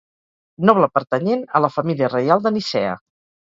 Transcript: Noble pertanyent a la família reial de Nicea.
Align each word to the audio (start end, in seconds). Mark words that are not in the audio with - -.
Noble 0.69 0.89
pertanyent 0.95 1.45
a 1.59 1.63
la 1.67 1.71
família 1.77 2.13
reial 2.17 2.45
de 2.49 2.57
Nicea. 2.59 3.01